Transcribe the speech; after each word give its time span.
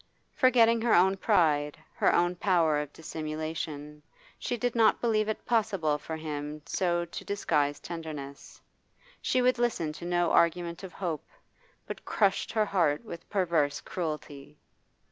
Forgetting 0.33 0.81
her 0.81 0.95
own 0.95 1.15
pride, 1.15 1.77
her 1.93 2.11
own 2.11 2.35
power 2.35 2.79
of 2.79 2.91
dissimulation, 2.91 4.01
she 4.39 4.57
did 4.57 4.73
not 4.73 4.99
believe 4.99 5.29
it 5.29 5.45
possible 5.45 5.99
for 5.99 6.17
him 6.17 6.59
so 6.65 7.05
to 7.05 7.23
disguise 7.23 7.79
tenderness. 7.79 8.59
She 9.21 9.43
would 9.43 9.59
listen 9.59 9.93
to 9.93 10.05
no 10.05 10.31
argument 10.31 10.81
of 10.81 10.91
hope, 10.91 11.29
but 11.85 12.03
crushed 12.03 12.51
her 12.53 12.65
heart 12.65 13.05
with 13.05 13.29
perverse 13.29 13.79
cruelty. 13.79 14.57